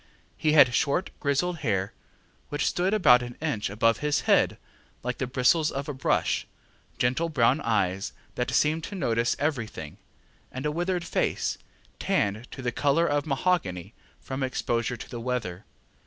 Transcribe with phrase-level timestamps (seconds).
[0.35, 1.93] He had short grizzled hair,
[2.49, 4.57] which stood about an inch above his head
[5.03, 6.47] like the bristles of a brush,
[6.97, 9.97] gentle brown eyes, that seemed to notice everything,
[10.51, 11.59] and a withered face,
[11.99, 15.65] tanned to the colour of mahogany from exposure to the weather.